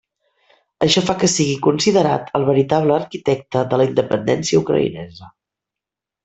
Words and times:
Això 0.85 1.01
fa 1.09 1.15
que 1.23 1.27
sigui 1.33 1.59
considerat 1.67 2.31
el 2.39 2.47
veritable 2.47 2.95
arquitecte 2.97 3.63
de 3.75 3.81
la 3.83 3.87
independència 3.91 4.63
ucraïnesa. 4.65 5.31